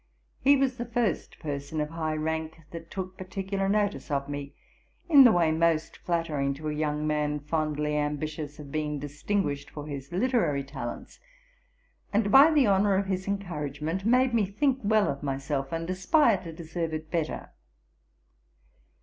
[0.39, 4.55] He was the first person of high rank that took particular notice of me
[5.07, 9.85] in the way most flattering to a young man, fondly ambitious of being distinguished for
[9.85, 11.19] his literary talents;
[12.11, 16.37] and by the honour of his encouragement made me think well of myself, and aspire
[16.41, 17.51] to deserve it better.